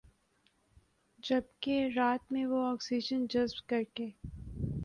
جبکہ 1.23 1.87
رات 1.95 2.31
میں 2.31 2.45
وہ 2.45 2.65
آکسیجن 2.65 3.25
جذب 3.29 3.67
کرکے 3.69 4.09